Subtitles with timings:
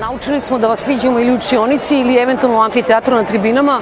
[0.00, 3.80] Naučili smo da vas viđemo ili u učionici ili eventualno u amfiteatru na tribinama.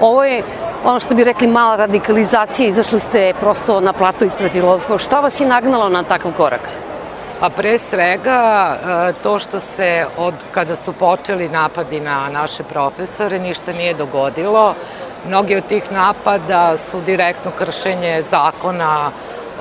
[0.00, 0.42] Ovo je
[0.84, 5.00] ono što bi rekli mala radikalizacija, izašli ste prosto na plato ispred filozofskog.
[5.00, 6.60] Šta vas je nagnalo na takav korak?
[7.40, 13.38] Pa pre svega e, to što se od kada su počeli napadi na naše profesore
[13.38, 14.74] ništa nije dogodilo.
[15.28, 19.10] Mnogi od tih napada su direktno kršenje zakona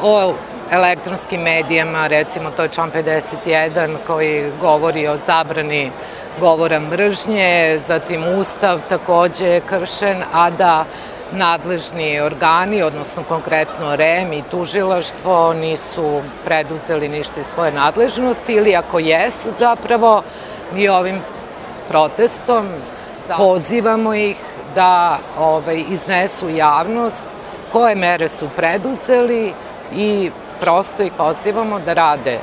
[0.02, 0.34] o
[0.72, 5.92] elektronskim medijama, recimo to je član 51 koji govori o zabrani
[6.40, 10.86] govora mržnje, zatim Ustav takođe je kršen, a da
[11.32, 19.00] nadležni organi, odnosno konkretno REM i tužilaštvo nisu preduzeli ništa iz svoje nadležnosti ili ako
[19.00, 20.24] jesu zapravo
[20.74, 21.20] mi ovim
[21.90, 22.68] protestom
[23.38, 24.38] pozivamo ih
[24.76, 27.24] da ovaj, iznesu javnost
[27.72, 29.54] koje mere su preduzeli
[29.96, 32.40] i prosto ih pozivamo da rade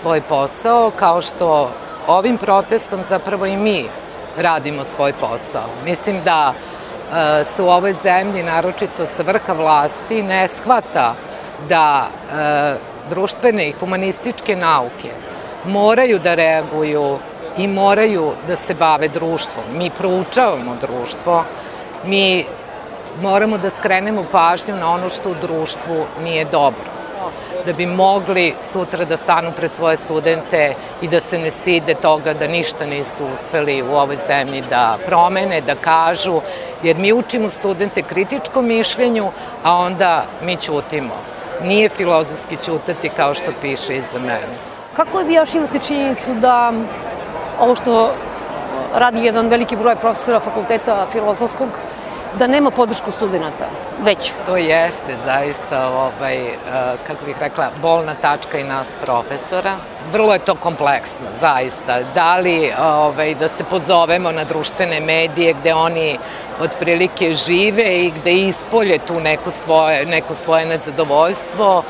[0.00, 1.70] svoj posao kao što
[2.06, 3.84] ovim protestom zapravo i mi
[4.36, 5.68] radimo svoj posao.
[5.84, 11.14] Mislim da e, se u ovoj zemlji, naročito sa vrha vlasti, ne shvata
[11.68, 12.74] da e,
[13.10, 15.10] društvene i humanističke nauke
[15.64, 17.18] moraju da reaguju
[17.58, 19.64] i moraju da se bave društvom.
[19.76, 21.44] Mi proučavamo društvo,
[22.04, 22.44] mi
[23.22, 26.93] moramo da skrenemo pažnju na ono što u društvu nije dobro
[27.66, 32.34] da bi mogli sutra da stanu pred svoje studente i da se ne stide toga
[32.34, 36.40] da ništa nisu uspeli u ovoj zemlji da promene, da kažu,
[36.82, 39.30] jer mi učimo studente kritičkom mišljenju,
[39.62, 41.14] a onda mi ćutimo.
[41.62, 44.54] Nije filozofski ćutati kao što piše iza mene.
[44.96, 46.72] Kako vi još imate činjenicu da
[47.60, 48.10] ovo što
[48.94, 51.68] radi jedan veliki broj profesora fakulteta filozofskog,
[52.38, 53.66] da nema podršku studenta,
[54.04, 54.32] veću.
[54.46, 56.54] To jeste zaista, ovaj, eh,
[57.06, 59.76] kako bih rekla, bolna tačka i nas profesora.
[60.12, 62.00] Vrlo je to kompleksno, zaista.
[62.14, 66.18] Da li ovaj, da se pozovemo na društvene medije gde oni
[66.60, 71.82] otprilike žive i gde ispolje tu neko svoje, neko svoje nezadovoljstvo,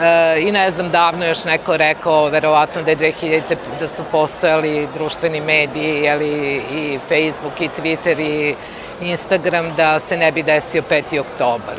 [0.00, 3.56] E, I ne znam, davno još neko rekao, verovatno da je 2000.
[3.80, 8.54] da su postojali društveni mediji, jeli, i Facebook i Twitter i
[9.00, 11.20] Instagram da se ne bi desio 5.
[11.20, 11.76] oktobar.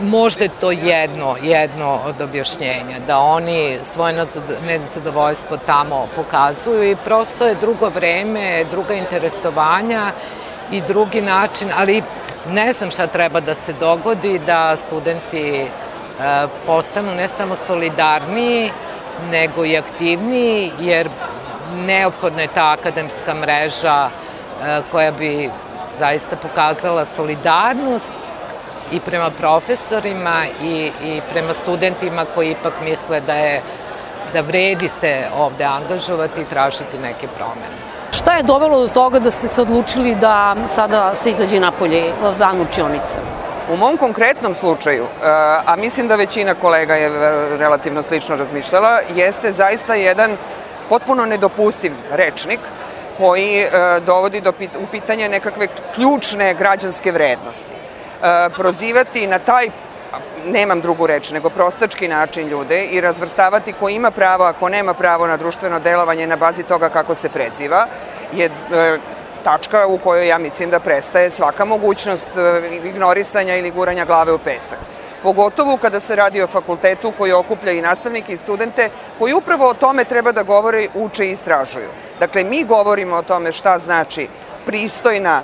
[0.00, 4.26] Možda je to jedno, jedno od objašnjenja, da oni svoje
[4.66, 10.12] nezadovoljstvo tamo pokazuju i prosto je drugo vreme, druga interesovanja
[10.72, 12.02] i drugi način, ali
[12.50, 15.66] ne znam šta treba da se dogodi da studenti e,
[16.66, 18.70] postanu ne samo solidarniji,
[19.30, 21.08] nego i aktivniji, jer
[21.74, 25.50] neophodna je ta akademska mreža e, koja bi
[25.98, 28.12] zaista pokazala solidarnost
[28.92, 33.62] i prema profesorima i, i prema studentima koji ipak misle da je
[34.32, 37.76] da vredi se ovde angažovati i tražiti neke promene.
[38.12, 42.60] Šta je dovelo do toga da ste se odlučili da sada se izađe napolje van
[42.60, 43.18] učionica?
[43.72, 45.26] U mom konkretnom slučaju, eh,
[45.66, 47.08] a mislim da većina kolega je
[47.58, 50.36] relativno slično razmišljala, jeste zaista jedan
[50.88, 52.60] potpuno nedopustiv rečnik
[53.18, 53.68] koji e,
[54.06, 57.74] dovodi do pit, u pitanje nekakve ključne građanske vrednosti.
[57.74, 59.70] E, prozivati na taj
[60.46, 64.94] nemam drugu reč, nego prostački način ljude i razvrstavati ko ima pravo, a ko nema
[64.94, 67.86] pravo na društveno delovanje na bazi toga kako se preziva,
[68.32, 68.50] je e,
[69.44, 72.28] tačka u kojoj ja mislim da prestaje svaka mogućnost
[72.84, 74.78] ignorisanja ili guranja glave u pesak
[75.22, 79.74] pogotovo kada se radi o fakultetu koji okuplja i nastavnike i studente koji upravo o
[79.74, 81.88] tome treba da govore, uče i istražuju.
[82.22, 84.28] Dakle, mi govorimo o tome šta znači
[84.66, 85.42] pristojna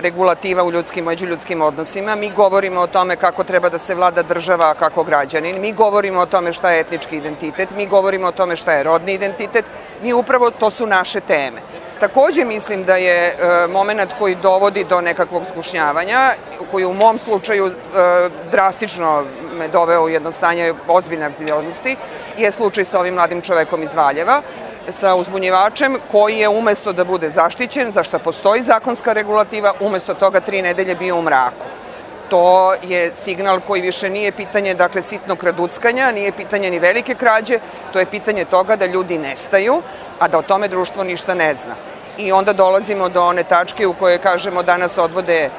[0.00, 2.14] regulativa u ljudskim, međuljudskim odnosima.
[2.14, 5.60] Mi govorimo o tome kako treba da se vlada država kako građanin.
[5.60, 7.70] Mi govorimo o tome šta je etnički identitet.
[7.76, 9.64] Mi govorimo o tome šta je rodni identitet.
[10.02, 11.60] Mi upravo, to su naše teme.
[12.00, 13.34] Takođe mislim da je e,
[13.66, 16.32] moment koji dovodi do nekakvog zgušnjavanja,
[16.70, 17.72] koji u mom slučaju e,
[18.50, 19.24] drastično
[19.58, 21.96] me doveo u jedno stanje ozbiljne anksioznosti,
[22.38, 24.42] je slučaj sa ovim mladim čovekom iz Valjeva,
[24.88, 30.40] sa uzbunjivačem koji je umesto da bude zaštićen, za što postoji zakonska regulativa, umesto toga
[30.40, 31.66] tri nedelje bio u mraku.
[32.28, 37.58] To je signal koji više nije pitanje dakle sitnog kraduckanja, nije pitanje ni velike krađe,
[37.92, 39.82] to je pitanje toga da ljudi nestaju,
[40.18, 41.74] a da o tome društvo ništa ne zna.
[42.18, 45.50] I onda dolazimo do one tačke u kojoj kažemo danas odvode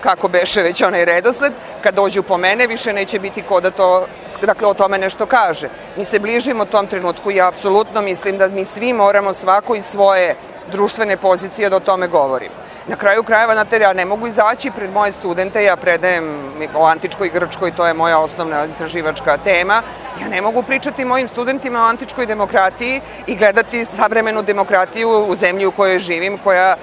[0.00, 1.52] kako beše već onaj redosled,
[1.82, 4.06] kad dođu po mene više neće biti ko da to,
[4.42, 5.68] dakle, o tome nešto kaže.
[5.96, 9.84] Mi se bližimo tom trenutku i ja apsolutno mislim da mi svi moramo svako iz
[9.84, 10.36] svoje
[10.70, 12.54] društvene pozicije da o tome govorimo.
[12.86, 17.28] Na kraju krajeva, znate, ja ne mogu izaći pred moje studente, ja predajem o antičkoj
[17.28, 19.82] Grčkoj, to je moja osnovna istraživačka tema.
[20.20, 25.66] Ja ne mogu pričati mojim studentima o antičkoj demokratiji i gledati savremenu demokratiju u zemlji
[25.66, 26.76] u kojoj živim, koja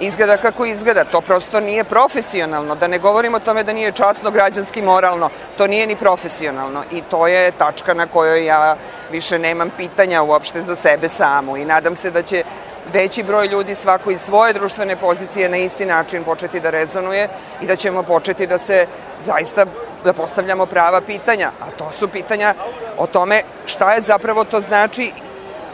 [0.00, 1.04] izgleda kako izgleda.
[1.04, 2.74] To prosto nije profesionalno.
[2.74, 5.30] Da ne govorimo o tome da nije časno, građanski, moralno.
[5.56, 6.82] To nije ni profesionalno.
[6.92, 8.76] I to je tačka na kojoj ja
[9.10, 11.56] više nemam pitanja uopšte za sebe samu.
[11.56, 12.44] I nadam se da će
[12.92, 17.28] veći broj ljudi svako iz svoje društvene pozicije na isti način početi da rezonuje
[17.60, 18.86] i da ćemo početi da se
[19.18, 19.66] zaista
[20.04, 22.54] da postavljamo prava pitanja, a to su pitanja
[22.98, 25.12] o tome šta je zapravo to znači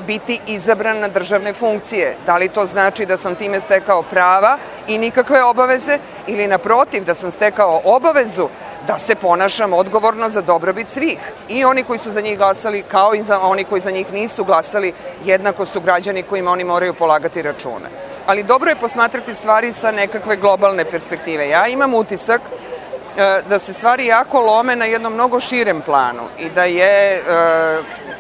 [0.07, 2.17] biti izabran na državne funkcije.
[2.27, 4.59] Da li to znači da sam time stekao prava
[4.89, 8.49] i nikakve obaveze ili naprotiv da sam stekao obavezu
[8.87, 11.19] da se ponašam odgovorno za dobrobit svih.
[11.49, 14.45] I oni koji su za njih glasali, kao i za oni koji za njih nisu
[14.45, 14.93] glasali,
[15.25, 17.89] jednako su građani kojima oni moraju polagati račune.
[18.27, 21.49] Ali dobro je posmatrati stvari sa nekakve globalne perspektive.
[21.49, 26.51] Ja imam utisak e, da se stvari jako lome na jednom mnogo širem planu i
[26.51, 27.21] da je e,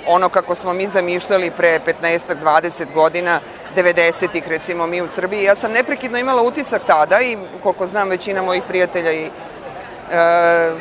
[0.06, 3.40] ono kako smo mi zamišljali pre 15-20 godina,
[3.76, 5.42] 90-ih recimo mi u Srbiji.
[5.44, 9.30] Ja sam neprekidno imala utisak tada i koliko znam većina mojih prijatelja i e,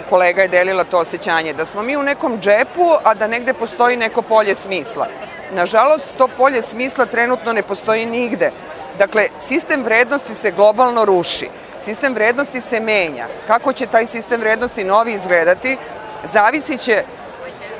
[0.09, 3.97] kolega je delila to osjećanje, da smo mi u nekom džepu, a da negde postoji
[3.97, 5.07] neko polje smisla.
[5.51, 8.51] Nažalost, to polje smisla trenutno ne postoji nigde.
[8.97, 11.49] Dakle, sistem vrednosti se globalno ruši.
[11.79, 13.27] Sistem vrednosti se menja.
[13.47, 15.77] Kako će taj sistem vrednosti novi izgledati,
[16.23, 17.03] zavisit će,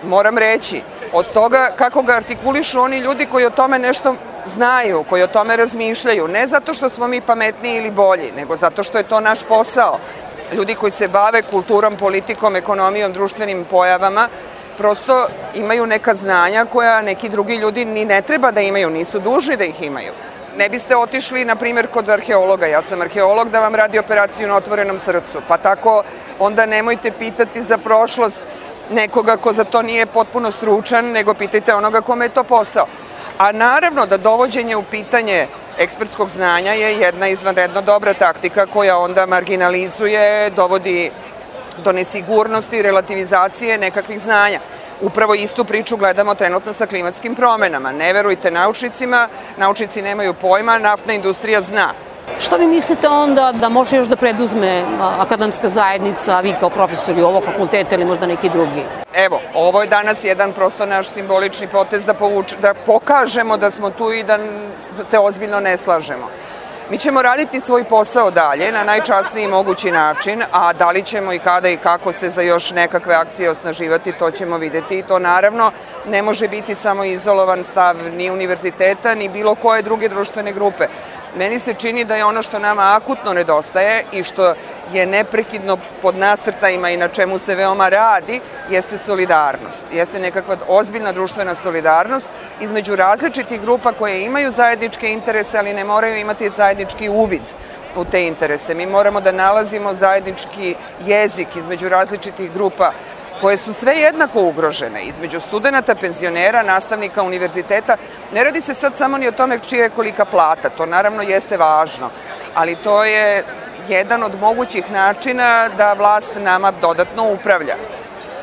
[0.04, 0.82] moram reći,
[1.14, 4.16] od toga kako ga artikulišu oni ljudi koji o tome nešto
[4.46, 6.28] znaju, koji o tome razmišljaju.
[6.28, 10.00] Ne zato što smo mi pametniji ili bolji, nego zato što je to naš posao
[10.54, 14.28] ljudi koji se bave kulturom, politikom, ekonomijom, društvenim pojavama,
[14.78, 19.58] prosto imaju neka znanja koja neki drugi ljudi ni ne treba da imaju, nisu dužni
[19.58, 20.12] da ih imaju.
[20.58, 22.66] Ne biste otišli, na primjer, kod arheologa.
[22.66, 25.42] Ja sam arheolog da vam radi operaciju na otvorenom srcu.
[25.48, 26.04] Pa tako
[26.40, 28.42] onda nemojte pitati za prošlost
[28.90, 32.86] nekoga ko za to nije potpuno stručan, nego pitajte onoga kome je to posao.
[33.38, 35.48] A naravno da dovođenje u pitanje
[35.78, 41.12] ekspertskog znanja je jedna izvanredno dobra taktika koja onda marginalizuje, dovodi
[41.84, 44.60] do nesigurnosti, relativizacije nekakvih znanja.
[45.02, 47.92] Upravo istu priču gledamo trenutno sa klimatskim promenama.
[47.92, 49.28] Ne verujte naučnicima,
[49.58, 51.94] naučnici nemaju pojma, naftna industrija zna.
[52.44, 54.84] Šta vi mislite onda da može još da preduzme
[55.20, 58.84] akademska zajednica, vi kao profesori ovog fakulteta ili možda neki drugi?
[59.14, 63.90] Evo, ovo je danas jedan prosto naš simbolični potez da, povuč, da pokažemo da smo
[63.90, 64.40] tu i da
[65.10, 66.30] se ozbiljno ne slažemo.
[66.90, 71.40] Mi ćemo raditi svoj posao dalje na najčasniji mogući način, a da li ćemo i
[71.40, 75.72] kada i kako se za još nekakve akcije osnaživati, to ćemo videti i to naravno
[76.08, 80.88] ne može biti samo izolovan stav ni univerziteta, ni bilo koje druge društvene grupe.
[81.36, 84.54] Meni se čini da je ono što nama akutno nedostaje i što
[84.94, 88.40] je neprekidno pod nasrtajima i na čemu se veoma radi,
[88.70, 89.84] jeste solidarnost.
[89.94, 92.30] Jeste nekakva ozbiljna društvena solidarnost
[92.62, 97.44] između različitih grupa koje imaju zajedničke interese, ali ne moraju imati zajednički uvid
[97.96, 98.74] u te interese.
[98.74, 100.76] Mi moramo da nalazimo zajednički
[101.06, 102.92] jezik između različitih grupa
[103.42, 107.98] koje su sve jednako ugrožene između studenta, penzionera, nastavnika univerziteta.
[108.34, 111.58] Ne radi se sad samo ni o tome čija je kolika plata, to naravno jeste
[111.58, 112.10] važno,
[112.56, 113.44] ali to je
[113.88, 117.76] jedan od mogućih načina da vlast nama dodatno upravlja.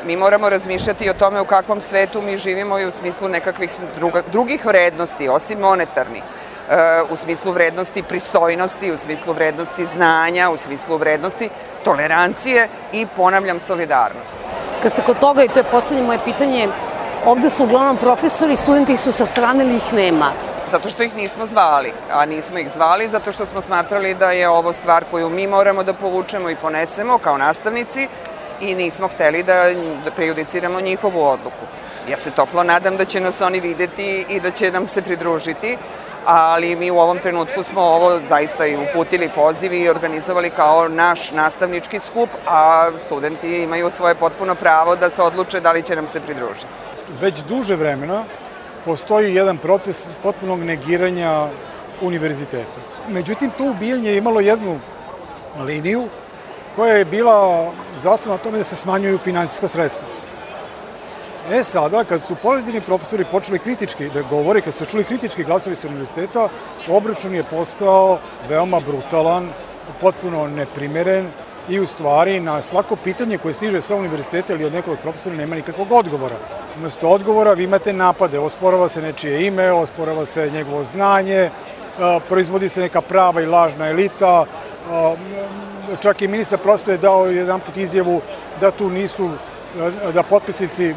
[0.05, 4.21] Mi moramo razmišljati o tome u kakvom svetu mi živimo i u smislu nekakvih druga,
[4.31, 6.23] drugih vrednosti, osim monetarnih
[7.09, 11.49] u smislu vrednosti pristojnosti, u smislu vrednosti znanja, u smislu vrednosti
[11.83, 14.45] tolerancije i, ponavljam, solidarnosti.
[14.83, 16.67] Kad ste kod toga, i to je poslednje moje pitanje,
[17.25, 20.31] ovde su uglavnom profesori, studenti su sa strane ili ih nema?
[20.71, 24.49] Zato što ih nismo zvali, a nismo ih zvali zato što smo smatrali da je
[24.49, 28.07] ovo stvar koju mi moramo da povučemo i ponesemo kao nastavnici
[28.61, 29.63] i nismo hteli da,
[30.05, 31.65] da prejudiciramo njihovu odluku.
[32.09, 35.77] Ja se toplo nadam da će nas oni videti i da će nam se pridružiti,
[36.25, 41.31] ali mi u ovom trenutku smo ovo zaista i uputili poziv i organizovali kao naš
[41.31, 46.07] nastavnički skup, a studenti imaju svoje potpuno pravo da se odluče da li će nam
[46.07, 46.67] se pridružiti.
[47.21, 48.23] Već duže vremena
[48.85, 51.47] postoji jedan proces potpunog negiranja
[52.01, 52.79] univerziteta.
[53.09, 54.79] Međutim, to ubijanje je imalo jednu
[55.59, 56.07] liniju
[56.75, 60.07] koja je bila zasnovna na tome da se smanjuju finansijska sredstva.
[61.51, 65.75] E sada, kad su pojedini profesori počeli kritički da govore, kad su čuli kritički glasovi
[65.75, 66.49] sa univerziteta,
[66.89, 69.49] obračun je postao veoma brutalan,
[70.01, 71.27] potpuno neprimeren
[71.69, 75.55] i u stvari na svako pitanje koje stiže sa univerziteta ili od nekog profesora nema
[75.55, 76.35] nikakvog odgovora.
[76.77, 81.49] Umesto odgovora vi imate napade, osporava se nečije ime, osporava se njegovo znanje,
[82.27, 84.45] proizvodi se neka prava i lažna elita,
[85.99, 88.21] čak i ministar prosvete je dao jedan put izjavu
[88.61, 89.29] da tu nisu,
[90.13, 90.95] da potpisnici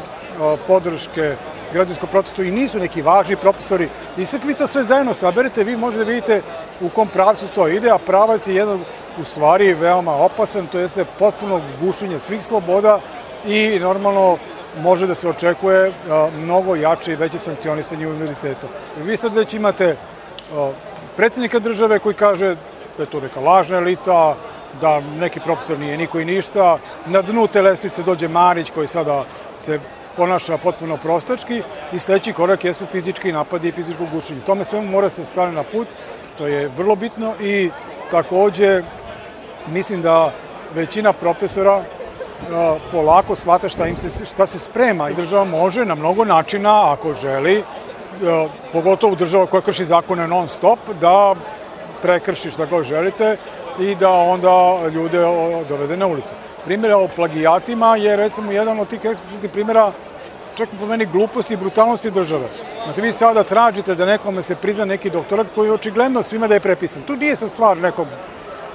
[0.67, 1.35] podrške
[1.73, 3.89] građanskom protestu i nisu neki važni profesori.
[4.17, 6.41] I sad vi to sve zajedno saberete, vi možete da vidite
[6.81, 8.79] u kom pravcu to ide, a pravac je jedan
[9.19, 12.99] u stvari veoma opasan, to jeste potpuno gušenje svih sloboda
[13.45, 14.37] i normalno
[14.81, 15.93] može da se očekuje
[16.37, 18.67] mnogo jače i veće sankcionisanje univerziteta.
[18.97, 19.97] Vi sad već imate
[21.15, 22.55] predsednika države koji kaže
[22.97, 24.35] da je to neka lažna elita,
[24.81, 26.77] da neki profesor nije niko i ništa.
[27.05, 29.23] Na dnu te lesvice dođe Marić koji sada
[29.57, 29.79] se
[30.17, 31.61] ponaša potpuno prostački
[31.93, 34.41] i sledeći korak jesu fizički napadi i fizičko gušenje.
[34.45, 35.87] Tome svemu mora se stane na put,
[36.37, 37.69] to je vrlo bitno i
[38.11, 38.83] takođe
[39.67, 40.31] mislim da
[40.75, 41.83] većina profesora
[42.91, 47.13] polako shvata šta, im se, šta se sprema i država može na mnogo načina, ako
[47.13, 47.63] želi,
[48.71, 51.35] pogotovo država koja krši zakone non stop, da
[52.01, 53.37] prekrši šta god želite
[53.79, 55.19] i da onda ljude
[55.69, 56.29] dovede na ulicu.
[56.65, 59.91] Primjer o plagijatima je recimo jedan od tih eksplicitnih primjera
[60.55, 62.47] čak po meni gluposti i brutalnosti države.
[62.83, 66.53] Znate, vi sada tražite da nekome se prizna neki doktorat koji je očigledno svima da
[66.53, 67.03] je prepisan.
[67.03, 68.07] Tu nije sa stvar nekog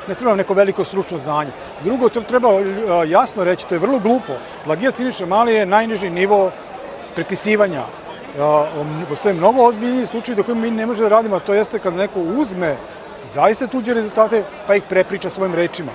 [0.08, 1.50] ne treba neko veliko stručno znanje.
[1.84, 2.48] Drugo, to treba
[3.06, 4.32] jasno reći, to je vrlo glupo.
[4.64, 6.50] Plagijat Siniša Mali je najniži nivo
[7.14, 7.82] prepisivanja.
[9.08, 11.96] Postoje mnogo ozbiljniji slučaje do koje mi ne možemo da radimo, a to jeste kada
[11.96, 12.76] neko uzme
[13.24, 15.92] zaista tuđe rezultate pa ih prepriča svojim rečima.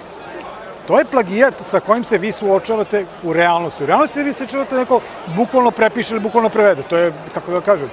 [0.87, 3.83] To je plagijat sa kojim se vi suočavate u realnosti.
[3.83, 5.01] U realnosti vi se čuvate neko
[5.35, 6.83] bukvalno prepiše ili bukvalno prevede.
[6.83, 7.89] To je, kako da kažem,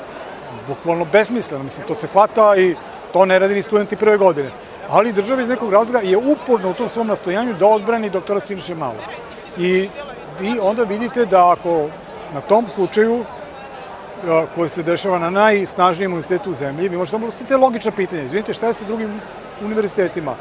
[0.69, 1.65] bukvalno besmisleno.
[1.65, 2.75] Mislim, to se hvata i
[3.13, 4.51] to ne radi ni studenti prve godine.
[4.89, 8.75] Ali država iz nekog razloga je uporno u tom svom nastojanju da odbrani doktora Ciniše
[8.75, 9.01] Malo.
[9.59, 9.89] I
[10.41, 11.89] vi onda vidite da ako
[12.35, 13.25] na tom slučaju
[14.55, 18.23] koji se dešava na najsnažnijem univerzitetu u zemlji, vi možete samo postaviti logična pitanja.
[18.23, 19.21] Izvinite, šta je sa drugim
[19.65, 20.35] univerzitetima?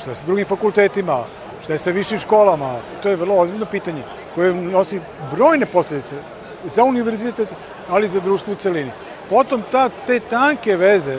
[0.00, 1.24] Šta je sa drugim fakultetima?
[1.64, 2.74] Šta je sa višim školama?
[3.02, 4.02] To je vrlo ozbiljno pitanje
[4.34, 5.00] koje nosi
[5.32, 6.16] brojne posledice
[6.64, 7.48] za univerzitet,
[7.88, 8.90] ali i za društvo u celini.
[9.30, 11.18] Potom ta, te tanke veze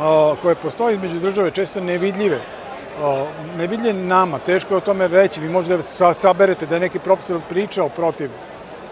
[0.00, 2.40] a, koje postoje između države, često nevidljive,
[3.02, 3.24] a,
[3.56, 7.40] nevidljive nama, teško je o tome reći, vi možete da saberete da je neki profesor
[7.48, 8.30] pričao protiv,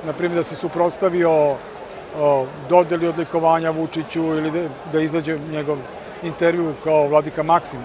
[0.06, 1.56] na primjer da se suprotstavio
[2.68, 5.78] dodeli odlikovanja Vučiću ili da, da izađe njegov
[6.22, 7.80] intervju kao Vladika Maksim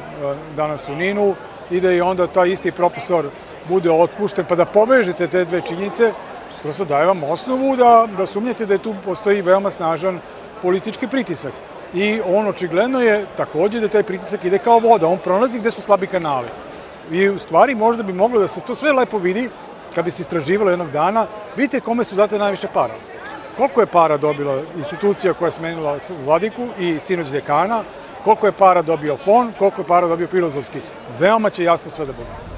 [0.56, 1.36] danas u Ninu
[1.72, 3.26] i da i onda taj isti profesor
[3.70, 6.14] bude otpušten, pa da povežete te dve činjice,
[6.64, 10.20] prosto daje vam osnovu da, da sumnjate da je tu postoji veoma snažan
[10.62, 11.54] politički pritisak.
[11.94, 15.82] I on očigledno je takođe da taj pritisak ide kao voda, on prolazi gde su
[15.82, 16.48] slabi kanali.
[17.12, 19.50] I u stvari možda bi moglo da se to sve lepo vidi,
[19.96, 22.94] kad bi se istraživalo jednog dana, vidite kome su date najviše para.
[23.58, 27.84] Koliko je para dobila institucija koja je smenila vladiku i sinoć dekana,
[28.24, 30.80] koliko je para dobio fon, koliko je para dobio filozofski.
[31.20, 32.57] Veoma će jasno sve da bude.